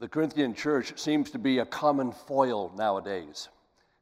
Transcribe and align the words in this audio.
The 0.00 0.08
Corinthian 0.08 0.54
church 0.54 0.98
seems 0.98 1.30
to 1.32 1.38
be 1.38 1.58
a 1.58 1.66
common 1.66 2.10
foil 2.10 2.72
nowadays. 2.74 3.50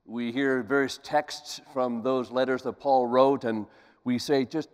We 0.06 0.30
hear 0.30 0.62
various 0.62 1.00
texts 1.02 1.60
from 1.72 2.02
those 2.02 2.30
letters 2.30 2.62
that 2.62 2.74
Paul 2.74 3.08
wrote, 3.08 3.42
and 3.42 3.66
we 4.04 4.20
say, 4.20 4.44
just 4.44 4.68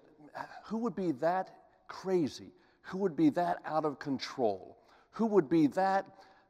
who 0.67 0.77
would 0.77 0.95
be 0.95 1.13
that 1.13 1.49
crazy? 1.89 2.53
Who 2.83 2.99
would 2.99 3.17
be 3.17 3.31
that 3.31 3.57
out 3.65 3.87
of 3.87 3.99
control? 3.99 4.77
Who 5.13 5.25
would 5.25 5.49
be 5.49 5.67
that 5.69 6.05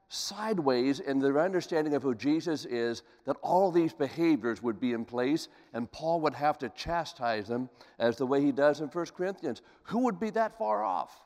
sideways 0.08 0.98
in 0.98 1.20
their 1.20 1.38
understanding 1.38 1.94
of 1.94 2.02
who 2.02 2.16
Jesus 2.16 2.64
is 2.64 3.04
that 3.26 3.36
all 3.42 3.70
these 3.70 3.92
behaviors 3.92 4.60
would 4.60 4.80
be 4.80 4.92
in 4.92 5.04
place 5.04 5.46
and 5.72 5.90
Paul 5.92 6.20
would 6.22 6.34
have 6.34 6.58
to 6.58 6.68
chastise 6.70 7.46
them 7.46 7.70
as 8.00 8.16
the 8.16 8.26
way 8.26 8.40
he 8.40 8.50
does 8.50 8.80
in 8.80 8.88
1 8.88 9.06
Corinthians? 9.16 9.62
Who 9.84 10.00
would 10.00 10.18
be 10.18 10.30
that 10.30 10.58
far 10.58 10.82
off? 10.82 11.16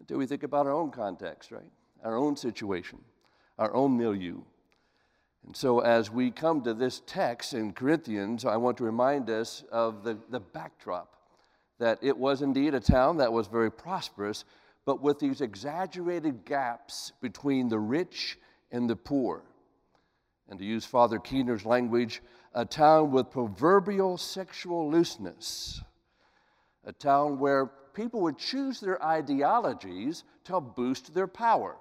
Until 0.00 0.18
we 0.18 0.26
think 0.26 0.42
about 0.42 0.66
our 0.66 0.72
own 0.72 0.90
context, 0.90 1.52
right? 1.52 1.70
Our 2.04 2.16
own 2.16 2.36
situation, 2.36 2.98
our 3.58 3.72
own 3.74 3.96
milieu. 3.96 4.40
And 5.46 5.56
so, 5.56 5.80
as 5.80 6.10
we 6.10 6.30
come 6.30 6.62
to 6.62 6.74
this 6.74 7.02
text 7.06 7.54
in 7.54 7.72
Corinthians, 7.72 8.44
I 8.44 8.56
want 8.56 8.76
to 8.78 8.84
remind 8.84 9.30
us 9.30 9.64
of 9.72 10.04
the, 10.04 10.18
the 10.28 10.40
backdrop 10.40 11.16
that 11.78 11.98
it 12.02 12.16
was 12.16 12.42
indeed 12.42 12.74
a 12.74 12.80
town 12.80 13.16
that 13.16 13.32
was 13.32 13.46
very 13.46 13.72
prosperous, 13.72 14.44
but 14.84 15.02
with 15.02 15.18
these 15.18 15.40
exaggerated 15.40 16.44
gaps 16.44 17.12
between 17.22 17.68
the 17.68 17.78
rich 17.78 18.38
and 18.70 18.88
the 18.88 18.96
poor. 18.96 19.42
And 20.48 20.58
to 20.58 20.64
use 20.64 20.84
Father 20.84 21.18
Keener's 21.18 21.64
language, 21.64 22.22
a 22.54 22.64
town 22.64 23.12
with 23.12 23.30
proverbial 23.30 24.18
sexual 24.18 24.90
looseness, 24.90 25.80
a 26.84 26.92
town 26.92 27.38
where 27.38 27.66
people 27.94 28.20
would 28.22 28.38
choose 28.38 28.80
their 28.80 29.02
ideologies 29.02 30.24
to 30.44 30.60
boost 30.60 31.14
their 31.14 31.28
power. 31.28 31.76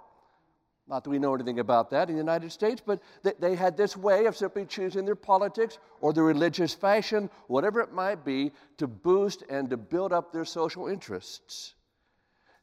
Not 0.89 1.03
that 1.03 1.11
we 1.11 1.19
know 1.19 1.35
anything 1.35 1.59
about 1.59 1.91
that 1.91 2.09
in 2.09 2.15
the 2.15 2.19
United 2.19 2.51
States, 2.51 2.81
but 2.83 2.99
they 3.39 3.55
had 3.55 3.77
this 3.77 3.95
way 3.95 4.25
of 4.25 4.35
simply 4.35 4.65
choosing 4.65 5.05
their 5.05 5.15
politics 5.15 5.77
or 6.01 6.13
their 6.13 6.23
religious 6.23 6.73
fashion, 6.73 7.29
whatever 7.45 7.79
it 7.79 7.93
might 7.93 8.25
be, 8.25 8.51
to 8.77 8.87
boost 8.87 9.43
and 9.51 9.69
to 9.69 9.77
build 9.77 10.11
up 10.11 10.33
their 10.33 10.45
social 10.45 10.87
interests. 10.87 11.75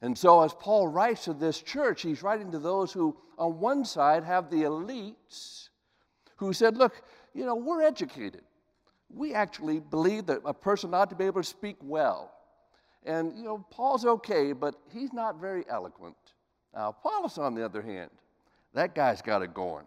And 0.03 0.19
so, 0.19 0.43
as 0.43 0.53
Paul 0.53 0.89
writes 0.89 1.25
to 1.25 1.35
this 1.35 1.63
church, 1.63 2.03
he's 2.03 2.23
writing 2.25 2.51
to 2.51 2.59
those 2.59 2.93
who, 2.93 3.17
on 3.39 3.61
one 3.61 3.85
side, 3.85 4.25
have 4.25 4.51
the 4.51 4.65
elites 4.65 5.69
who 6.35 6.53
said, 6.53 6.77
Look, 6.77 7.01
you 7.33 7.47
know, 7.47 7.55
we're 7.55 7.83
educated. 7.83 8.43
We 9.09 9.35
actually 9.35 9.79
believe 9.79 10.27
that 10.27 10.41
a 10.45 10.53
person 10.53 10.93
ought 10.95 11.11
to 11.11 11.17
be 11.17 11.25
able 11.27 11.43
to 11.43 11.49
speak 11.49 11.77
well. 11.81 12.33
And, 13.05 13.39
you 13.39 13.45
know, 13.45 13.65
Paul's 13.71 14.05
okay, 14.05 14.53
but 14.53 14.75
he's 14.93 15.13
not 15.13 15.41
very 15.41 15.65
eloquent. 15.69 16.17
Now, 16.75 16.91
Apollos, 16.91 17.39
on 17.39 17.55
the 17.55 17.64
other 17.64 17.83
hand, 17.83 18.11
that 18.75 18.95
guy's 18.95 19.22
got 19.22 19.42
it 19.42 19.55
going. 19.55 19.84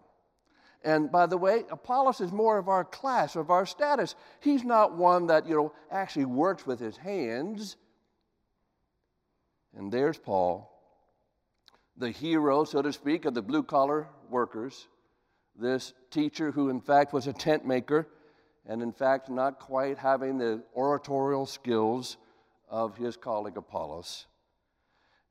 And 0.84 1.12
by 1.12 1.26
the 1.26 1.38
way, 1.38 1.66
Apollos 1.70 2.22
is 2.22 2.32
more 2.32 2.58
of 2.58 2.70
our 2.70 2.86
class, 2.86 3.36
of 3.36 3.50
our 3.50 3.66
status. 3.66 4.16
He's 4.40 4.64
not 4.64 4.96
one 4.96 5.28
that, 5.28 5.48
you 5.48 5.56
know, 5.56 5.74
actually 5.92 6.26
works 6.26 6.66
with 6.66 6.80
his 6.80 6.96
hands. 6.98 7.76
And 9.76 9.92
there's 9.92 10.18
Paul, 10.18 10.72
the 11.98 12.12
hero, 12.12 12.64
so 12.64 12.82
to 12.82 12.94
speak, 12.94 13.26
of 13.26 13.34
the 13.34 13.42
blue 13.42 13.64
collar 13.64 14.08
workers. 14.30 14.88
This 15.56 15.94
teacher 16.10 16.52
who, 16.52 16.70
in 16.70 16.80
fact, 16.80 17.12
was 17.12 17.28
a 17.28 17.34
tent 17.34 17.66
maker 17.66 18.08
and, 18.66 18.82
in 18.82 18.94
fact, 18.94 19.30
not 19.30 19.60
quite 19.60 19.98
having 19.98 20.38
the 20.38 20.64
oratorial 20.76 21.46
skills 21.46 22.18
of 22.70 22.96
his 22.96 23.18
colleague 23.18 23.58
Apollos. 23.58 24.28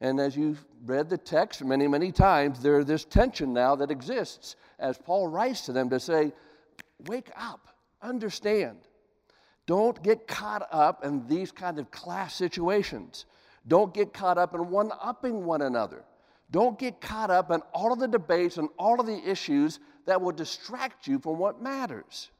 And 0.01 0.21
as 0.21 0.37
you've 0.37 0.65
read 0.85 1.09
the 1.09 1.19
text 1.19 1.65
many, 1.65 1.89
many 1.89 2.13
times, 2.13 2.61
there's 2.61 2.87
this 2.87 3.05
tension 3.05 3.53
now 3.53 3.75
that 3.77 3.91
exists 3.91 4.57
as 4.79 4.97
Paul 4.97 5.29
writes 5.29 5.63
to 5.63 5.73
them 5.73 5.91
to 5.91 5.99
say, 5.99 6.33
Wake 7.07 7.31
up, 7.37 7.69
understand. 8.03 8.79
Don't 9.67 10.03
get 10.03 10.27
caught 10.27 10.67
up 10.73 11.05
in 11.05 11.27
these 11.27 11.53
kind 11.53 11.79
of 11.79 11.91
class 11.91 12.35
situations. 12.35 13.27
Don't 13.67 13.93
get 13.93 14.15
caught 14.15 14.39
up 14.39 14.55
in 14.55 14.71
one 14.71 14.91
upping 15.01 15.45
one 15.45 15.63
another. 15.63 16.05
Don't 16.51 16.79
get 16.79 17.01
caught 17.01 17.31
up 17.31 17.51
in 17.51 17.61
all 17.75 17.93
of 17.93 17.99
the 17.99 18.09
debates 18.09 18.57
and 18.57 18.69
all 18.79 18.99
of 18.99 19.07
the 19.07 19.31
issues 19.31 19.79
that 20.07 20.21
will 20.21 20.33
distract 20.33 21.07
you 21.07 21.19
from 21.19 21.39
what 21.39 21.61
matters. 21.61 22.31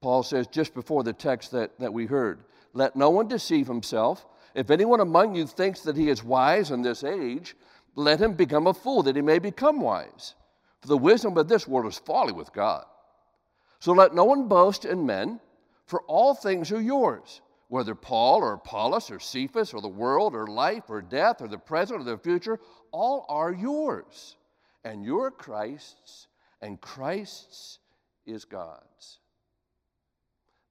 Paul 0.00 0.22
says 0.22 0.46
just 0.46 0.74
before 0.74 1.02
the 1.02 1.12
text 1.12 1.52
that, 1.52 1.78
that 1.78 1.92
we 1.92 2.06
heard, 2.06 2.44
let 2.72 2.96
no 2.96 3.10
one 3.10 3.28
deceive 3.28 3.66
himself. 3.66 4.26
If 4.54 4.70
anyone 4.70 5.00
among 5.00 5.34
you 5.34 5.46
thinks 5.46 5.80
that 5.80 5.96
he 5.96 6.08
is 6.08 6.22
wise 6.22 6.70
in 6.70 6.82
this 6.82 7.02
age, 7.02 7.56
let 7.96 8.20
him 8.20 8.34
become 8.34 8.66
a 8.66 8.74
fool 8.74 9.02
that 9.02 9.16
he 9.16 9.22
may 9.22 9.38
become 9.38 9.80
wise. 9.80 10.34
For 10.80 10.88
the 10.88 10.96
wisdom 10.96 11.36
of 11.36 11.48
this 11.48 11.66
world 11.66 11.92
is 11.92 11.98
folly 11.98 12.32
with 12.32 12.52
God. 12.52 12.84
So 13.80 13.92
let 13.92 14.14
no 14.14 14.24
one 14.24 14.48
boast 14.48 14.84
in 14.84 15.06
men, 15.06 15.40
for 15.86 16.02
all 16.02 16.34
things 16.34 16.72
are 16.72 16.80
yours, 16.80 17.40
whether 17.68 17.94
Paul 17.94 18.38
or 18.42 18.54
Apollos 18.54 19.10
or 19.10 19.18
Cephas 19.18 19.74
or 19.74 19.80
the 19.80 19.88
world 19.88 20.34
or 20.34 20.46
life 20.46 20.84
or 20.88 21.02
death 21.02 21.42
or 21.42 21.48
the 21.48 21.58
present 21.58 22.00
or 22.00 22.04
the 22.04 22.18
future, 22.18 22.60
all 22.92 23.26
are 23.28 23.52
yours. 23.52 24.36
And 24.84 25.04
you're 25.04 25.30
Christ's, 25.30 26.28
and 26.60 26.80
Christ's 26.80 27.78
is 28.26 28.44
God's. 28.44 29.18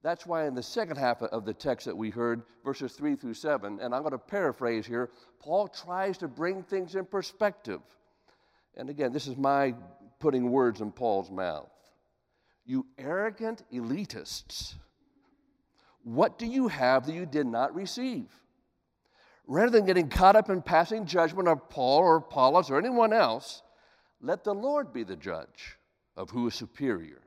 That's 0.04 0.26
why 0.26 0.46
in 0.46 0.54
the 0.54 0.62
second 0.62 0.98
half 0.98 1.22
of 1.22 1.46
the 1.46 1.54
text 1.54 1.86
that 1.86 1.96
we 1.96 2.10
heard, 2.10 2.42
verses 2.62 2.92
3 2.92 3.16
through 3.16 3.32
7, 3.32 3.80
and 3.80 3.94
I'm 3.94 4.02
going 4.02 4.12
to 4.12 4.18
paraphrase 4.18 4.84
here, 4.84 5.08
Paul 5.40 5.66
tries 5.66 6.18
to 6.18 6.28
bring 6.28 6.62
things 6.62 6.94
in 6.94 7.06
perspective. 7.06 7.80
And 8.76 8.90
again, 8.90 9.14
this 9.14 9.26
is 9.26 9.38
my 9.38 9.74
putting 10.20 10.50
words 10.50 10.82
in 10.82 10.92
Paul's 10.92 11.30
mouth. 11.30 11.70
You 12.66 12.84
arrogant 12.98 13.62
elitists, 13.72 14.74
what 16.02 16.38
do 16.38 16.44
you 16.44 16.68
have 16.68 17.06
that 17.06 17.14
you 17.14 17.24
did 17.24 17.46
not 17.46 17.74
receive? 17.74 18.26
Rather 19.46 19.70
than 19.70 19.86
getting 19.86 20.10
caught 20.10 20.36
up 20.36 20.50
in 20.50 20.60
passing 20.60 21.06
judgment 21.06 21.48
of 21.48 21.70
Paul 21.70 22.00
or 22.00 22.16
Apollos 22.16 22.70
or 22.70 22.78
anyone 22.78 23.14
else, 23.14 23.62
let 24.20 24.44
the 24.44 24.54
Lord 24.54 24.92
be 24.92 25.02
the 25.02 25.16
judge 25.16 25.78
of 26.14 26.28
who 26.28 26.46
is 26.46 26.54
superior. 26.54 27.22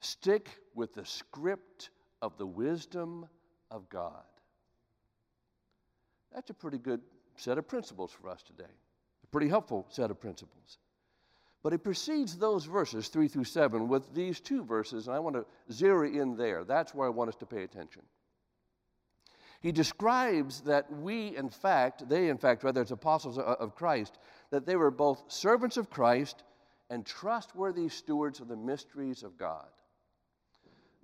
Stick 0.00 0.50
with 0.74 0.94
the 0.94 1.04
script 1.04 1.90
of 2.22 2.36
the 2.38 2.46
wisdom 2.46 3.28
of 3.70 3.88
God. 3.88 4.22
That's 6.34 6.50
a 6.50 6.54
pretty 6.54 6.78
good 6.78 7.00
set 7.36 7.58
of 7.58 7.66
principles 7.66 8.12
for 8.12 8.28
us 8.28 8.42
today, 8.42 8.70
a 9.24 9.26
pretty 9.28 9.48
helpful 9.48 9.86
set 9.88 10.10
of 10.10 10.20
principles. 10.20 10.78
But 11.62 11.72
he 11.72 11.78
precedes 11.78 12.36
those 12.36 12.64
verses, 12.64 13.08
3 13.08 13.26
through 13.28 13.44
7, 13.44 13.88
with 13.88 14.14
these 14.14 14.40
two 14.40 14.64
verses, 14.64 15.08
and 15.08 15.16
I 15.16 15.18
want 15.18 15.36
to 15.36 15.46
zero 15.72 16.08
in 16.08 16.36
there. 16.36 16.64
That's 16.64 16.94
where 16.94 17.06
I 17.06 17.10
want 17.10 17.28
us 17.28 17.36
to 17.36 17.46
pay 17.46 17.64
attention. 17.64 18.02
He 19.60 19.72
describes 19.72 20.60
that 20.62 20.90
we, 20.92 21.36
in 21.36 21.50
fact, 21.50 22.08
they, 22.08 22.28
in 22.28 22.38
fact, 22.38 22.62
rather, 22.62 22.80
as 22.80 22.92
apostles 22.92 23.38
of 23.38 23.74
Christ, 23.74 24.18
that 24.50 24.66
they 24.66 24.76
were 24.76 24.92
both 24.92 25.24
servants 25.26 25.76
of 25.76 25.90
Christ 25.90 26.44
and 26.90 27.04
trustworthy 27.04 27.88
stewards 27.88 28.38
of 28.38 28.46
the 28.46 28.56
mysteries 28.56 29.24
of 29.24 29.36
God. 29.36 29.66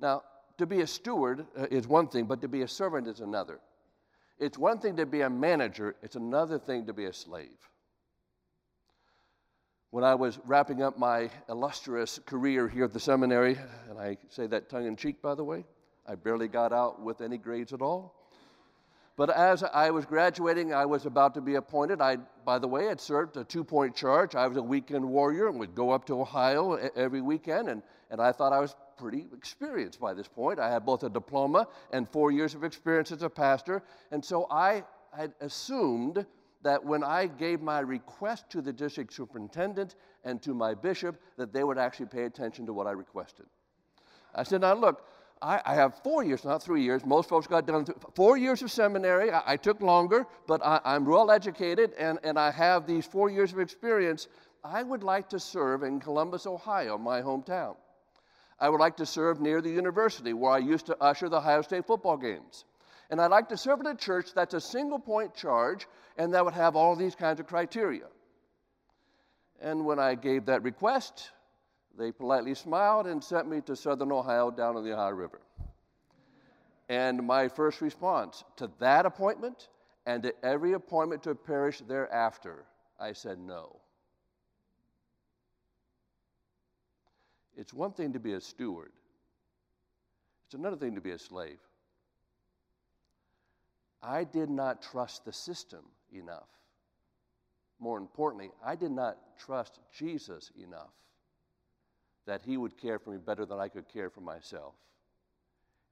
Now, 0.04 0.22
to 0.58 0.66
be 0.66 0.82
a 0.82 0.86
steward 0.86 1.46
uh, 1.58 1.66
is 1.70 1.88
one 1.88 2.08
thing, 2.08 2.26
but 2.26 2.42
to 2.42 2.48
be 2.48 2.60
a 2.60 2.68
servant 2.68 3.08
is 3.08 3.20
another. 3.20 3.58
It's 4.38 4.58
one 4.58 4.78
thing 4.78 4.96
to 4.96 5.06
be 5.06 5.22
a 5.22 5.30
manager, 5.30 5.96
it's 6.02 6.14
another 6.14 6.58
thing 6.58 6.84
to 6.88 6.92
be 6.92 7.06
a 7.06 7.12
slave. 7.14 7.56
When 9.92 10.04
I 10.04 10.14
was 10.14 10.38
wrapping 10.44 10.82
up 10.82 10.98
my 10.98 11.30
illustrious 11.48 12.20
career 12.26 12.68
here 12.68 12.84
at 12.84 12.92
the 12.92 13.00
seminary, 13.00 13.56
and 13.88 13.98
I 13.98 14.18
say 14.28 14.46
that 14.48 14.68
tongue 14.68 14.86
in 14.86 14.94
cheek, 14.94 15.22
by 15.22 15.34
the 15.34 15.42
way, 15.42 15.64
I 16.06 16.16
barely 16.16 16.48
got 16.48 16.70
out 16.70 17.00
with 17.00 17.22
any 17.22 17.38
grades 17.38 17.72
at 17.72 17.80
all. 17.80 18.14
But 19.16 19.30
as 19.30 19.62
I 19.62 19.88
was 19.88 20.04
graduating, 20.04 20.74
I 20.74 20.84
was 20.84 21.06
about 21.06 21.32
to 21.32 21.40
be 21.40 21.54
appointed. 21.54 22.02
I, 22.02 22.16
by 22.44 22.58
the 22.58 22.68
way, 22.68 22.84
had 22.88 23.00
served 23.00 23.38
a 23.38 23.44
two 23.44 23.64
point 23.64 23.96
charge. 23.96 24.34
I 24.34 24.46
was 24.48 24.58
a 24.58 24.62
weekend 24.62 25.08
warrior 25.08 25.48
and 25.48 25.58
would 25.60 25.74
go 25.74 25.92
up 25.92 26.04
to 26.08 26.20
Ohio 26.20 26.74
every 26.94 27.22
weekend, 27.22 27.70
and, 27.70 27.82
and 28.10 28.20
I 28.20 28.32
thought 28.32 28.52
I 28.52 28.60
was 28.60 28.76
pretty 28.96 29.26
experienced 29.36 30.00
by 30.00 30.14
this 30.14 30.28
point. 30.28 30.58
I 30.58 30.70
had 30.70 30.84
both 30.84 31.02
a 31.02 31.10
diploma 31.10 31.68
and 31.92 32.08
four 32.08 32.30
years 32.30 32.54
of 32.54 32.64
experience 32.64 33.12
as 33.12 33.22
a 33.22 33.30
pastor. 33.30 33.82
And 34.10 34.24
so 34.24 34.46
I 34.50 34.84
had 35.16 35.32
assumed 35.40 36.26
that 36.62 36.82
when 36.82 37.04
I 37.04 37.26
gave 37.26 37.60
my 37.60 37.80
request 37.80 38.48
to 38.50 38.62
the 38.62 38.72
district 38.72 39.12
superintendent 39.12 39.96
and 40.24 40.40
to 40.42 40.54
my 40.54 40.74
bishop, 40.74 41.20
that 41.36 41.52
they 41.52 41.62
would 41.62 41.78
actually 41.78 42.06
pay 42.06 42.24
attention 42.24 42.66
to 42.66 42.72
what 42.72 42.86
I 42.86 42.92
requested. 42.92 43.46
I 44.34 44.42
said, 44.42 44.62
now 44.62 44.74
look, 44.74 45.06
I, 45.42 45.60
I 45.64 45.74
have 45.74 46.02
four 46.02 46.24
years, 46.24 46.44
not 46.44 46.62
three 46.62 46.82
years. 46.82 47.04
Most 47.04 47.28
folks 47.28 47.46
got 47.46 47.66
done 47.66 47.86
four 48.14 48.38
years 48.38 48.62
of 48.62 48.70
seminary. 48.70 49.30
I, 49.30 49.42
I 49.46 49.56
took 49.56 49.82
longer, 49.82 50.26
but 50.46 50.64
I, 50.64 50.80
I'm 50.84 51.04
well 51.04 51.30
educated 51.30 51.92
and, 51.98 52.18
and 52.24 52.38
I 52.38 52.50
have 52.50 52.86
these 52.86 53.04
four 53.04 53.30
years 53.30 53.52
of 53.52 53.58
experience. 53.58 54.28
I 54.64 54.82
would 54.82 55.02
like 55.02 55.28
to 55.28 55.38
serve 55.38 55.82
in 55.82 56.00
Columbus, 56.00 56.46
Ohio, 56.46 56.96
my 56.96 57.20
hometown. 57.20 57.76
I 58.60 58.68
would 58.68 58.80
like 58.80 58.96
to 58.98 59.06
serve 59.06 59.40
near 59.40 59.60
the 59.60 59.70
university 59.70 60.32
where 60.32 60.52
I 60.52 60.58
used 60.58 60.86
to 60.86 60.96
usher 61.02 61.28
the 61.28 61.38
Ohio 61.38 61.62
State 61.62 61.86
football 61.86 62.16
games. 62.16 62.64
And 63.10 63.20
I'd 63.20 63.30
like 63.30 63.48
to 63.50 63.56
serve 63.56 63.80
at 63.80 63.86
a 63.86 63.94
church 63.94 64.32
that's 64.34 64.54
a 64.54 64.60
single 64.60 64.98
point 64.98 65.34
charge 65.34 65.86
and 66.16 66.32
that 66.34 66.44
would 66.44 66.54
have 66.54 66.76
all 66.76 66.96
these 66.96 67.14
kinds 67.14 67.40
of 67.40 67.46
criteria. 67.46 68.06
And 69.60 69.84
when 69.84 69.98
I 69.98 70.14
gave 70.14 70.46
that 70.46 70.62
request, 70.62 71.30
they 71.96 72.12
politely 72.12 72.54
smiled 72.54 73.06
and 73.06 73.22
sent 73.22 73.48
me 73.48 73.60
to 73.62 73.76
Southern 73.76 74.12
Ohio 74.12 74.50
down 74.50 74.76
on 74.76 74.84
the 74.84 74.92
Ohio 74.92 75.12
River. 75.12 75.40
And 76.88 77.26
my 77.26 77.48
first 77.48 77.80
response 77.80 78.44
to 78.56 78.70
that 78.78 79.06
appointment 79.06 79.68
and 80.06 80.22
to 80.22 80.34
every 80.44 80.74
appointment 80.74 81.22
to 81.22 81.30
a 81.30 81.34
parish 81.34 81.80
thereafter, 81.80 82.64
I 83.00 83.12
said 83.12 83.38
no. 83.38 83.80
It's 87.56 87.72
one 87.72 87.92
thing 87.92 88.12
to 88.12 88.20
be 88.20 88.32
a 88.32 88.40
steward, 88.40 88.92
it's 90.46 90.54
another 90.54 90.76
thing 90.76 90.94
to 90.94 91.00
be 91.00 91.12
a 91.12 91.18
slave. 91.18 91.58
I 94.02 94.24
did 94.24 94.50
not 94.50 94.82
trust 94.82 95.24
the 95.24 95.32
system 95.32 95.84
enough. 96.12 96.48
More 97.78 97.96
importantly, 97.96 98.50
I 98.62 98.76
did 98.76 98.90
not 98.90 99.16
trust 99.38 99.80
Jesus 99.96 100.52
enough 100.62 100.92
that 102.26 102.42
he 102.42 102.56
would 102.56 102.76
care 102.76 102.98
for 102.98 103.10
me 103.10 103.18
better 103.18 103.44
than 103.44 103.58
I 103.58 103.68
could 103.68 103.88
care 103.88 104.10
for 104.10 104.20
myself. 104.20 104.74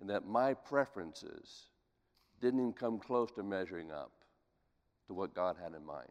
And 0.01 0.09
that 0.11 0.27
my 0.27 0.55
preferences 0.55 1.69
didn't 2.41 2.61
even 2.61 2.73
come 2.73 2.99
close 2.99 3.31
to 3.33 3.43
measuring 3.43 3.93
up 3.93 4.11
to 5.07 5.15
what 5.15 5.35
God 5.35 5.57
had 5.63 5.75
in 5.75 5.85
mind. 5.85 6.11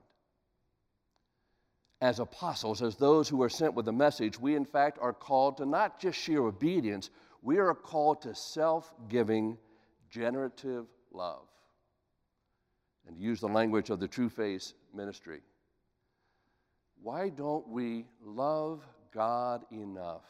As 2.01 2.19
apostles, 2.19 2.81
as 2.81 2.95
those 2.95 3.29
who 3.29 3.43
are 3.43 3.49
sent 3.49 3.75
with 3.75 3.85
the 3.85 3.91
message, 3.91 4.39
we 4.39 4.55
in 4.55 4.65
fact 4.65 4.97
are 4.99 5.13
called 5.13 5.57
to 5.57 5.67
not 5.67 5.99
just 5.99 6.17
sheer 6.19 6.41
obedience, 6.41 7.11
we 7.43 7.59
are 7.59 7.75
called 7.75 8.23
to 8.23 8.33
self 8.33 8.91
giving, 9.07 9.57
generative 10.09 10.87
love. 11.11 11.45
And 13.07 13.17
use 13.17 13.39
the 13.39 13.47
language 13.47 13.91
of 13.91 13.99
the 13.99 14.07
True 14.07 14.29
Face 14.29 14.73
ministry. 14.93 15.41
Why 17.03 17.29
don't 17.29 17.67
we 17.67 18.05
love 18.23 18.83
God 19.13 19.63
enough 19.71 20.25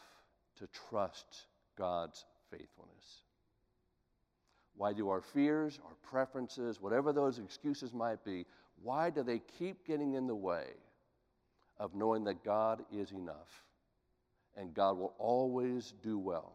to 0.58 0.68
trust 0.90 1.46
God's 1.78 2.26
faithfulness? 2.50 3.24
Why 4.76 4.92
do 4.94 5.10
our 5.10 5.22
fears, 5.22 5.80
our 5.86 5.96
preferences, 6.02 6.82
whatever 6.82 7.14
those 7.14 7.40
excuses 7.40 7.94
might 7.94 8.24
be, 8.26 8.46
why 8.82 9.10
do 9.10 9.24
they 9.24 9.40
keep 9.60 9.86
getting 9.86 10.14
in 10.14 10.28
the 10.28 10.36
way 10.36 10.68
of 11.80 11.96
knowing 11.96 12.24
that 12.26 12.44
God 12.44 12.84
is 12.92 13.12
enough 13.12 13.66
and 14.56 14.74
God 14.74 14.98
will 14.98 15.14
always 15.18 15.94
do 16.04 16.20
well, 16.20 16.54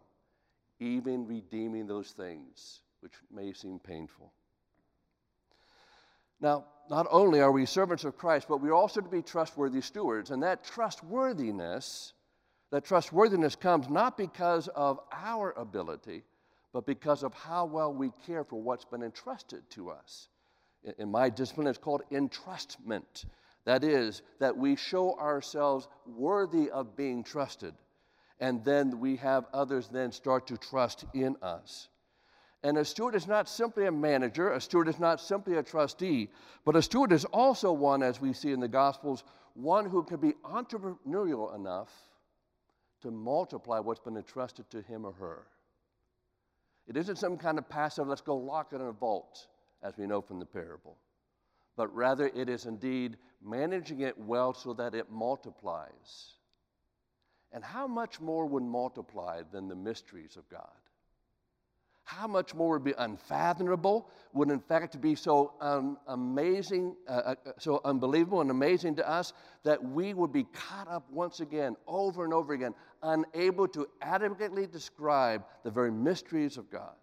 even 0.80 1.26
redeeming 1.26 1.86
those 1.86 2.10
things 2.10 2.80
which 3.00 3.14
may 3.32 3.52
seem 3.52 3.78
painful? 3.78 4.32
Now, 6.40 6.64
not 6.90 7.06
only 7.10 7.40
are 7.40 7.50
we 7.50 7.66
servants 7.66 8.04
of 8.04 8.16
Christ, 8.16 8.46
but 8.48 8.60
we're 8.60 8.72
also 8.72 9.00
to 9.00 9.08
be 9.08 9.22
trustworthy 9.22 9.80
stewards. 9.80 10.30
And 10.30 10.42
that 10.42 10.64
trustworthiness, 10.64 12.12
that 12.70 12.84
trustworthiness 12.84 13.56
comes 13.56 13.88
not 13.88 14.16
because 14.16 14.68
of 14.68 15.00
our 15.12 15.52
ability, 15.52 16.24
but 16.72 16.86
because 16.86 17.22
of 17.22 17.32
how 17.32 17.64
well 17.64 17.92
we 17.92 18.12
care 18.26 18.44
for 18.44 18.60
what's 18.60 18.84
been 18.84 19.02
entrusted 19.02 19.68
to 19.70 19.90
us. 19.90 20.28
In 20.98 21.10
my 21.10 21.30
discipline, 21.30 21.66
it's 21.66 21.78
called 21.78 22.02
entrustment. 22.12 23.24
That 23.66 23.84
is, 23.84 24.22
that 24.38 24.56
we 24.56 24.76
show 24.76 25.18
ourselves 25.18 25.88
worthy 26.06 26.70
of 26.70 26.96
being 26.96 27.22
trusted. 27.22 27.74
And 28.40 28.64
then 28.64 29.00
we 29.00 29.16
have 29.16 29.46
others 29.52 29.88
then 29.88 30.12
start 30.12 30.46
to 30.46 30.56
trust 30.56 31.04
in 31.12 31.36
us. 31.42 31.88
And 32.62 32.78
a 32.78 32.84
steward 32.84 33.14
is 33.14 33.26
not 33.26 33.48
simply 33.48 33.86
a 33.86 33.92
manager, 33.92 34.52
a 34.52 34.60
steward 34.60 34.88
is 34.88 34.98
not 34.98 35.20
simply 35.20 35.56
a 35.56 35.62
trustee, 35.62 36.30
but 36.64 36.76
a 36.76 36.82
steward 36.82 37.12
is 37.12 37.24
also 37.26 37.72
one, 37.72 38.02
as 38.02 38.20
we 38.20 38.32
see 38.32 38.52
in 38.52 38.60
the 38.60 38.68
Gospels, 38.68 39.24
one 39.54 39.86
who 39.86 40.02
can 40.02 40.18
be 40.18 40.32
entrepreneurial 40.44 41.54
enough 41.54 41.92
to 43.02 43.10
multiply 43.10 43.78
what's 43.78 44.00
been 44.00 44.16
entrusted 44.16 44.68
to 44.70 44.82
him 44.82 45.04
or 45.04 45.12
her. 45.12 45.46
It 46.88 46.96
isn't 46.96 47.18
some 47.18 47.36
kind 47.36 47.58
of 47.58 47.68
passive, 47.68 48.06
let's 48.06 48.20
go 48.20 48.36
lock 48.36 48.72
it 48.72 48.76
in 48.76 48.82
a 48.82 48.92
vault, 48.92 49.46
as 49.82 49.96
we 49.96 50.06
know 50.06 50.20
from 50.20 50.38
the 50.38 50.46
parable, 50.46 50.96
but 51.76 51.94
rather 51.94 52.28
it 52.34 52.48
is 52.48 52.66
indeed 52.66 53.16
managing 53.42 54.00
it 54.00 54.18
well 54.18 54.54
so 54.54 54.72
that 54.74 54.94
it 54.94 55.10
multiplies. 55.10 56.34
And 57.52 57.62
how 57.64 57.86
much 57.86 58.20
more 58.20 58.46
would 58.46 58.62
multiply 58.62 59.42
than 59.52 59.68
the 59.68 59.76
mysteries 59.76 60.36
of 60.36 60.48
God? 60.48 60.68
how 62.06 62.28
much 62.28 62.54
more 62.54 62.74
would 62.74 62.84
be 62.84 62.94
unfathomable, 62.98 64.08
would 64.32 64.48
in 64.48 64.60
fact 64.60 65.00
be 65.00 65.16
so 65.16 65.54
um, 65.60 65.98
amazing, 66.06 66.94
uh, 67.08 67.10
uh, 67.10 67.34
so 67.58 67.80
unbelievable 67.84 68.40
and 68.40 68.50
amazing 68.52 68.94
to 68.94 69.08
us 69.08 69.32
that 69.64 69.82
we 69.82 70.14
would 70.14 70.32
be 70.32 70.44
caught 70.44 70.86
up 70.86 71.10
once 71.10 71.40
again, 71.40 71.74
over 71.88 72.24
and 72.24 72.32
over 72.32 72.52
again, 72.52 72.72
unable 73.02 73.66
to 73.66 73.88
adequately 74.02 74.68
describe 74.68 75.44
the 75.64 75.70
very 75.70 75.90
mysteries 75.90 76.56
of 76.56 76.70
God. 76.70 76.94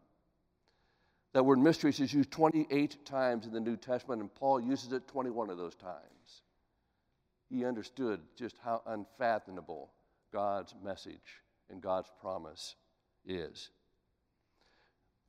That 1.34 1.44
word 1.44 1.60
mysteries 1.60 2.00
is 2.00 2.14
used 2.14 2.32
28 2.32 3.06
times 3.06 3.46
in 3.46 3.54
the 3.54 3.60
New 3.60 3.76
Testament, 3.76 4.22
and 4.22 4.34
Paul 4.34 4.62
uses 4.62 4.92
it 4.94 5.08
21 5.08 5.50
of 5.50 5.58
those 5.58 5.76
times. 5.76 6.44
He 7.50 7.66
understood 7.66 8.22
just 8.38 8.56
how 8.64 8.82
unfathomable 8.86 9.92
God's 10.32 10.74
message 10.84 11.42
and 11.70 11.82
God's 11.82 12.10
promise 12.22 12.76
is 13.26 13.70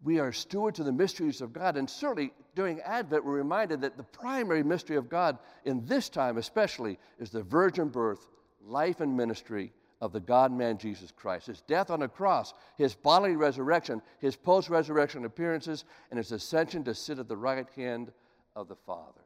we 0.04 0.20
are 0.20 0.32
stewards 0.32 0.78
of 0.78 0.86
the 0.86 0.92
mysteries 0.92 1.40
of 1.40 1.52
God. 1.52 1.76
And 1.76 1.88
certainly 1.88 2.32
during 2.54 2.80
Advent, 2.80 3.24
we're 3.24 3.32
reminded 3.32 3.80
that 3.80 3.96
the 3.96 4.02
primary 4.02 4.62
mystery 4.62 4.96
of 4.96 5.08
God 5.08 5.38
in 5.64 5.84
this 5.86 6.08
time, 6.10 6.36
especially, 6.36 6.98
is 7.18 7.30
the 7.30 7.42
virgin 7.42 7.88
birth, 7.88 8.28
life, 8.62 9.00
and 9.00 9.16
ministry 9.16 9.72
of 10.04 10.12
the 10.12 10.20
God 10.20 10.52
man 10.52 10.76
Jesus 10.76 11.10
Christ. 11.10 11.46
His 11.46 11.62
death 11.62 11.90
on 11.90 12.02
a 12.02 12.08
cross, 12.08 12.52
his 12.76 12.94
bodily 12.94 13.36
resurrection, 13.36 14.02
his 14.18 14.36
post 14.36 14.68
resurrection 14.68 15.24
appearances, 15.24 15.86
and 16.10 16.18
his 16.18 16.30
ascension 16.30 16.84
to 16.84 16.94
sit 16.94 17.18
at 17.18 17.26
the 17.26 17.36
right 17.38 17.66
hand 17.74 18.12
of 18.54 18.68
the 18.68 18.76
Father. 18.76 19.24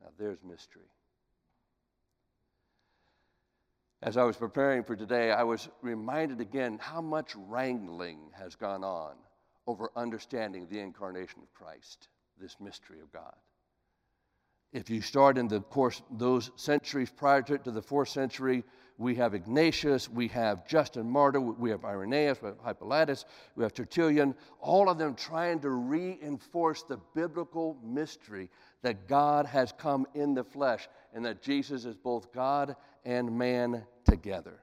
Now, 0.00 0.10
there's 0.16 0.38
mystery. 0.48 0.86
As 4.00 4.16
I 4.16 4.22
was 4.22 4.36
preparing 4.36 4.84
for 4.84 4.94
today, 4.94 5.32
I 5.32 5.42
was 5.42 5.68
reminded 5.80 6.40
again 6.40 6.78
how 6.80 7.00
much 7.00 7.34
wrangling 7.34 8.20
has 8.38 8.54
gone 8.54 8.84
on 8.84 9.14
over 9.66 9.90
understanding 9.96 10.68
the 10.70 10.78
incarnation 10.78 11.42
of 11.42 11.52
Christ, 11.52 12.06
this 12.40 12.60
mystery 12.60 13.00
of 13.00 13.12
God. 13.12 13.34
If 14.72 14.88
you 14.88 15.02
start 15.02 15.36
in 15.36 15.48
the 15.48 15.60
course 15.60 16.02
those 16.10 16.50
centuries 16.56 17.10
prior 17.10 17.42
to, 17.42 17.58
to 17.58 17.70
the 17.70 17.82
fourth 17.82 18.08
century, 18.08 18.64
we 18.96 19.14
have 19.16 19.34
Ignatius, 19.34 20.08
we 20.08 20.28
have 20.28 20.66
Justin 20.66 21.10
Martyr, 21.10 21.40
we 21.40 21.70
have 21.70 21.84
Irenaeus, 21.84 22.40
we 22.40 22.48
have 22.48 22.58
Hippolytus, 22.64 23.24
we 23.56 23.64
have 23.64 23.74
Tertullian, 23.74 24.34
all 24.60 24.88
of 24.88 24.96
them 24.96 25.14
trying 25.14 25.60
to 25.60 25.70
reinforce 25.70 26.84
the 26.84 26.98
biblical 27.14 27.76
mystery 27.82 28.48
that 28.82 29.08
God 29.08 29.44
has 29.46 29.72
come 29.76 30.06
in 30.14 30.34
the 30.34 30.44
flesh 30.44 30.88
and 31.12 31.24
that 31.24 31.42
Jesus 31.42 31.84
is 31.84 31.96
both 31.96 32.32
God 32.32 32.76
and 33.04 33.36
man 33.36 33.84
together. 34.04 34.58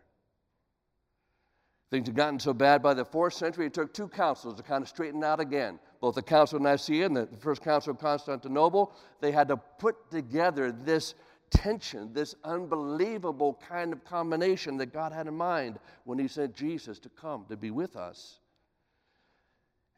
Things 1.91 2.07
had 2.07 2.15
gotten 2.15 2.39
so 2.39 2.53
bad 2.53 2.81
by 2.81 2.93
the 2.93 3.05
fourth 3.05 3.33
century, 3.33 3.65
it 3.65 3.73
took 3.73 3.93
two 3.93 4.07
councils 4.07 4.55
to 4.55 4.63
kind 4.63 4.83
of 4.83 4.89
straighten 4.89 5.23
out 5.23 5.39
again. 5.39 5.79
Both 6.01 6.15
the 6.15 6.21
Council 6.21 6.57
of 6.57 6.61
Nicaea 6.61 7.05
and 7.05 7.17
the 7.17 7.27
first 7.39 7.61
Council 7.61 7.91
of 7.91 7.99
Constantinople, 7.99 8.93
they 9.19 9.31
had 9.31 9.49
to 9.49 9.57
put 9.57 10.09
together 10.09 10.71
this 10.71 11.13
tension, 11.49 12.13
this 12.13 12.35
unbelievable 12.43 13.59
kind 13.67 13.91
of 13.91 14.05
combination 14.05 14.77
that 14.77 14.93
God 14.93 15.11
had 15.11 15.27
in 15.27 15.35
mind 15.35 15.79
when 16.05 16.19
He 16.19 16.27
sent 16.27 16.55
Jesus 16.55 16.99
to 16.99 17.09
come 17.09 17.45
to 17.49 17.57
be 17.57 17.71
with 17.71 17.95
us. 17.95 18.39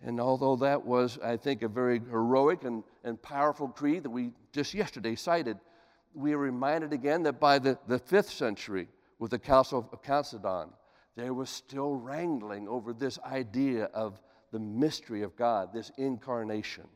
And 0.04 0.20
although 0.20 0.56
that 0.56 0.84
was, 0.84 1.20
I 1.24 1.38
think, 1.38 1.62
a 1.62 1.68
very 1.68 2.00
heroic 2.00 2.64
and, 2.64 2.84
and 3.04 3.22
powerful 3.22 3.68
creed 3.68 4.04
that 4.04 4.10
we 4.10 4.32
just 4.52 4.74
yesterday 4.74 5.16
cited, 5.16 5.60
we 6.16 6.34
are 6.34 6.40
reminded 6.40 6.94
again 6.94 7.22
that 7.24 7.40
by 7.40 7.60
the, 7.60 7.78
the 7.88 8.00
fifth 8.00 8.32
century, 8.32 8.88
with 9.20 9.30
the 9.30 9.40
Council 9.40 9.88
of 9.94 10.02
Chalcedon, 10.04 10.70
there 11.16 11.34
was 11.34 11.50
still 11.52 11.94
wrangling 11.94 12.68
over 12.68 12.92
this 12.92 13.20
idea 13.20 13.86
of 13.94 14.20
the 14.52 14.60
mystery 14.60 15.24
of 15.24 15.36
God, 15.36 15.74
this 15.74 15.92
incarnation. 15.98 16.88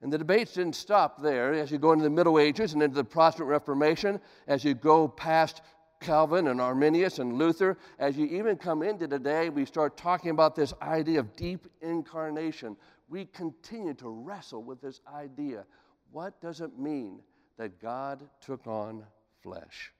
And 0.00 0.12
the 0.12 0.18
debates 0.18 0.54
didn't 0.54 0.76
stop 0.76 1.20
there. 1.20 1.52
As 1.52 1.70
you 1.70 1.78
go 1.78 1.92
into 1.92 2.04
the 2.04 2.10
Middle 2.10 2.38
Ages 2.38 2.72
and 2.72 2.82
into 2.82 2.96
the 2.96 3.04
Protestant 3.04 3.48
Reformation, 3.48 4.20
as 4.46 4.64
you 4.64 4.74
go 4.74 5.08
past 5.08 5.62
Calvin 6.00 6.46
and 6.46 6.60
Arminius 6.60 7.18
and 7.18 7.34
Luther, 7.34 7.76
as 7.98 8.16
you 8.16 8.26
even 8.26 8.56
come 8.56 8.82
into 8.82 9.08
today, 9.08 9.48
we 9.48 9.64
start 9.64 9.96
talking 9.96 10.30
about 10.30 10.54
this 10.54 10.72
idea 10.80 11.18
of 11.18 11.34
deep 11.34 11.66
incarnation. 11.80 12.76
We 13.08 13.24
continue 13.24 13.94
to 13.94 14.08
wrestle 14.08 14.62
with 14.62 14.80
this 14.80 15.00
idea. 15.12 15.64
What 16.12 16.40
does 16.40 16.60
it 16.60 16.78
mean 16.78 17.20
that 17.56 17.80
God 17.80 18.22
took 18.40 18.66
on 18.68 19.04
flesh? 19.42 19.92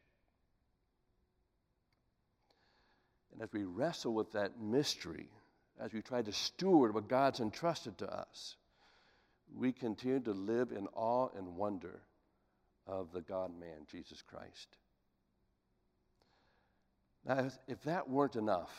And 3.33 3.43
as 3.43 3.53
we 3.53 3.65
wrestle 3.65 4.15
with 4.15 4.33
that 4.33 4.61
mystery, 4.61 5.29
as 5.80 5.92
we 5.92 6.02
try 6.02 6.23
to 6.23 6.32
steward 6.32 6.94
what 6.94 7.08
God's 7.08 7.40
entrusted 7.40 7.99
to 7.99 8.12
us, 8.12 8.56
we 9.56 9.73
continue 9.73 10.20
to 10.20 10.32
live 10.32 10.73
in 10.73 10.87
awe 10.94 11.28
and 11.37 11.56
wonder 11.56 12.00
of 12.87 13.12
the 13.12 13.20
God 13.20 13.58
man, 13.58 13.87
Jesus 13.90 14.23
Christ. 14.23 14.76
Now, 17.25 17.50
if, 17.66 17.82
that 17.82 18.08
weren't 18.08 18.37
enough, 18.37 18.70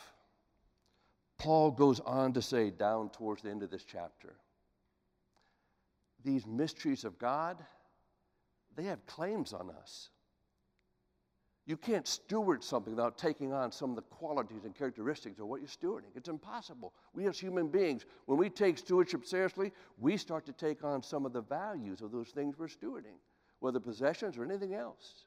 Paul 1.38 1.70
goes 1.70 2.00
on 2.00 2.32
to 2.34 2.42
say 2.42 2.70
down 2.70 3.10
towards 3.10 3.42
the 3.42 3.50
end 3.50 3.62
of 3.62 3.70
this 3.70 3.84
chapter 3.84 4.34
these 6.24 6.46
mysteries 6.46 7.04
of 7.04 7.18
God, 7.18 7.56
they 8.76 8.84
have 8.84 9.04
claims 9.06 9.52
on 9.52 9.70
us. 9.70 10.10
You 11.70 11.76
can't 11.76 12.08
steward 12.08 12.64
something 12.64 12.96
without 12.96 13.16
taking 13.16 13.52
on 13.52 13.70
some 13.70 13.90
of 13.90 13.94
the 13.94 14.02
qualities 14.02 14.64
and 14.64 14.74
characteristics 14.74 15.38
of 15.38 15.46
what 15.46 15.60
you're 15.60 15.68
stewarding. 15.68 16.10
It's 16.16 16.28
impossible. 16.28 16.92
We 17.14 17.28
as 17.28 17.38
human 17.38 17.68
beings, 17.68 18.06
when 18.26 18.38
we 18.38 18.50
take 18.50 18.76
stewardship 18.76 19.24
seriously, 19.24 19.70
we 19.96 20.16
start 20.16 20.44
to 20.46 20.52
take 20.52 20.82
on 20.82 21.00
some 21.00 21.24
of 21.24 21.32
the 21.32 21.42
values 21.42 22.00
of 22.00 22.10
those 22.10 22.30
things 22.30 22.58
we're 22.58 22.66
stewarding, 22.66 23.20
whether 23.60 23.78
possessions 23.78 24.36
or 24.36 24.42
anything 24.42 24.74
else. 24.74 25.26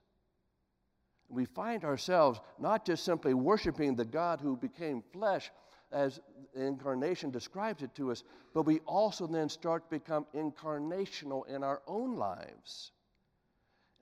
We 1.29 1.45
find 1.45 1.85
ourselves 1.85 2.41
not 2.59 2.85
just 2.85 3.05
simply 3.05 3.33
worshiping 3.33 3.95
the 3.95 4.03
God 4.03 4.41
who 4.41 4.57
became 4.57 5.01
flesh, 5.13 5.49
as 5.93 6.19
the 6.53 6.65
incarnation 6.65 7.31
describes 7.31 7.83
it 7.83 7.95
to 7.95 8.11
us, 8.11 8.21
but 8.53 8.63
we 8.63 8.79
also 8.79 9.27
then 9.27 9.47
start 9.47 9.89
to 9.89 9.97
become 9.97 10.25
incarnational 10.35 11.47
in 11.47 11.63
our 11.63 11.81
own 11.87 12.17
lives. 12.17 12.91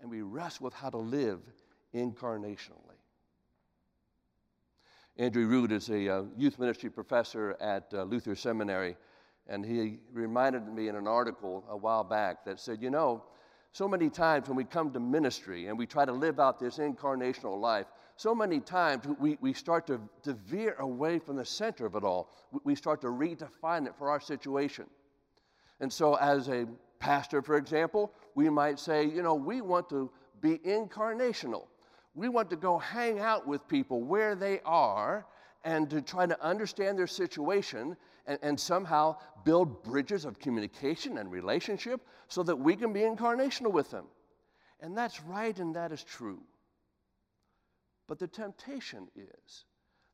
And 0.02 0.10
we 0.10 0.24
wrestle 0.24 0.64
with 0.64 0.74
how 0.74 0.90
to 0.90 0.98
live 0.98 1.42
incarnationally. 1.94 2.98
Andrew 5.18 5.46
Root 5.46 5.72
is 5.72 5.90
a 5.90 6.10
uh, 6.10 6.24
youth 6.38 6.58
ministry 6.58 6.90
professor 6.90 7.58
at 7.60 7.94
uh, 7.94 8.04
Luther 8.04 8.36
Seminary, 8.36 8.96
and 9.48 9.66
he 9.66 10.00
reminded 10.14 10.68
me 10.68 10.88
in 10.88 10.96
an 10.96 11.08
article 11.08 11.64
a 11.70 11.76
while 11.76 12.04
back 12.04 12.46
that 12.46 12.60
said, 12.60 12.82
You 12.82 12.90
know, 12.90 13.24
so 13.74 13.88
many 13.88 14.10
times 14.10 14.48
when 14.48 14.58
we 14.58 14.64
come 14.64 14.92
to 14.92 15.00
ministry 15.00 15.68
and 15.68 15.78
we 15.78 15.86
try 15.86 16.06
to 16.06 16.12
live 16.12 16.40
out 16.40 16.60
this 16.60 16.78
incarnational 16.78 17.60
life, 17.60 17.88
so 18.16 18.36
many 18.36 18.60
times 18.60 19.06
we, 19.20 19.38
we 19.42 19.54
start 19.54 19.88
to, 19.88 20.00
to 20.24 20.34
veer 20.34 20.76
away 20.80 21.20
from 21.20 21.36
the 21.36 21.46
center 21.46 21.86
of 21.86 21.96
it 21.96 22.04
all. 22.04 22.30
We 22.64 22.76
start 22.76 23.02
to 23.02 23.08
redefine 23.08 23.88
it 23.88 23.96
for 23.98 24.10
our 24.10 24.20
situation. 24.20 24.86
And 25.80 25.92
so, 25.92 26.16
as 26.16 26.48
a 26.48 26.68
pastor, 27.00 27.42
for 27.42 27.58
example, 27.58 28.14
we 28.36 28.50
might 28.50 28.80
say, 28.80 29.06
you 29.06 29.24
know, 29.24 29.34
we 29.34 29.62
want 29.62 29.90
to 29.90 30.12
be 30.40 30.60
incarnational. 30.60 31.66
We 32.14 32.30
want 32.30 32.50
to 32.50 32.56
go 32.56 32.78
hang 32.78 33.20
out 33.20 33.48
with 33.48 33.68
people 33.68 34.02
where 34.02 34.36
they 34.36 34.60
are 34.66 35.26
and 35.64 35.90
to 35.90 36.02
try 36.02 36.26
to 36.26 36.44
understand 36.44 36.98
their 36.98 37.08
situation 37.08 37.96
and, 38.26 38.40
and, 38.42 38.60
somehow 38.60 39.18
build 39.46 39.84
bridges 39.84 40.26
of 40.26 40.40
communication 40.40 41.18
and 41.18 41.32
relationship 41.32 42.02
so 42.28 42.44
that 42.44 42.56
we 42.56 42.76
can 42.76 42.94
be 42.94 43.02
incarnational 43.02 43.72
with 43.72 43.90
them. 43.90 44.06
And 44.80 44.98
that's 44.98 45.22
right 45.22 45.58
and 45.58 45.76
that 45.76 45.92
is 45.92 46.04
true. 46.04 46.42
But 48.08 48.20
the 48.20 48.28
temptation 48.28 49.08
is 49.16 49.66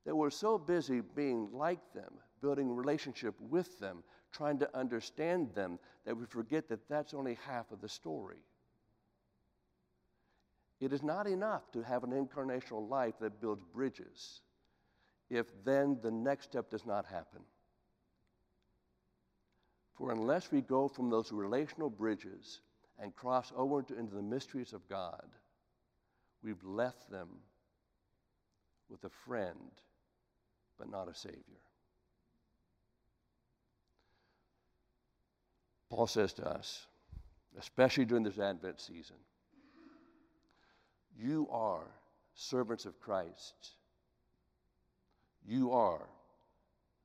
that 0.06 0.16
we're 0.16 0.30
so 0.30 0.58
busy 0.58 1.02
being 1.02 1.50
like 1.52 1.80
them, 1.94 2.14
building 2.42 2.74
relationship 2.74 3.36
with 3.40 3.80
them, 3.80 4.04
trying 4.32 4.60
to 4.60 4.78
understand 4.78 5.50
them, 5.54 5.80
that 6.06 6.16
we 6.16 6.26
forget 6.26 6.70
that 6.70 6.88
that's 6.88 7.14
only 7.14 7.38
half 7.46 7.72
of 7.72 7.82
the 7.82 7.90
story. 7.90 8.38
It 10.80 10.94
is 10.94 11.02
not 11.02 11.28
enough 11.28 11.72
to 11.72 11.82
have 11.82 12.04
an 12.04 12.12
incarnational 12.12 12.88
life 12.88 13.16
that 13.20 13.42
builds 13.42 13.64
bridges 13.74 14.42
if 15.30 15.48
then 15.66 15.98
the 16.02 16.12
next 16.12 16.46
step 16.46 16.70
does 16.70 16.86
not 16.86 17.06
happen. 17.06 17.42
For 19.96 20.12
unless 20.12 20.52
we 20.52 20.62
go 20.62 20.88
from 20.88 21.10
those 21.10 21.32
relational 21.32 21.90
bridges 21.90 22.62
and 23.00 23.16
cross 23.16 23.52
over 23.56 23.80
into 23.98 24.16
the 24.16 24.22
mysteries 24.22 24.74
of 24.74 24.88
God, 24.88 25.26
we've 26.44 26.64
left 26.64 27.10
them 27.10 27.28
with 28.90 29.04
a 29.04 29.10
friend, 29.26 29.72
but 30.78 30.90
not 30.90 31.10
a 31.10 31.16
Savior. 31.16 31.42
Paul 35.90 36.08
says 36.08 36.34
to 36.34 36.48
us, 36.48 36.86
especially 37.58 38.06
during 38.06 38.24
this 38.24 38.40
Advent 38.40 38.80
season, 38.80 39.16
you 41.20 41.48
are 41.52 41.86
servants 42.36 42.86
of 42.86 43.00
Christ. 43.00 43.72
You 45.46 45.72
are 45.72 46.08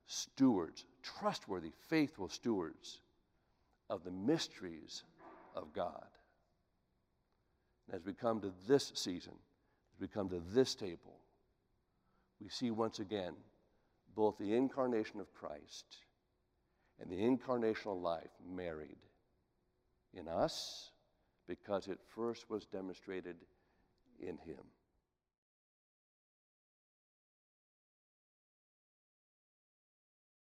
stewards, 0.06 0.84
trustworthy, 1.02 1.70
faithful 1.88 2.28
stewards 2.28 3.00
of 3.88 4.04
the 4.04 4.10
mysteries 4.10 5.04
of 5.54 5.72
God. 5.72 6.06
And 7.86 7.96
as 8.00 8.04
we 8.04 8.12
come 8.12 8.40
to 8.40 8.52
this 8.66 8.92
season, 8.94 9.34
as 9.94 10.00
we 10.00 10.08
come 10.08 10.28
to 10.28 10.42
this 10.52 10.74
table, 10.74 11.18
we 12.40 12.48
see 12.48 12.70
once 12.70 12.98
again 12.98 13.34
both 14.14 14.36
the 14.38 14.54
incarnation 14.54 15.20
of 15.20 15.32
Christ 15.32 15.84
and 17.00 17.10
the 17.10 17.16
incarnational 17.16 18.00
life 18.00 18.30
married 18.54 18.98
in 20.14 20.28
us 20.28 20.90
because 21.46 21.88
it 21.88 21.98
first 22.14 22.50
was 22.50 22.66
demonstrated 22.66 23.36
in 24.22 24.38
Him. 24.38 24.81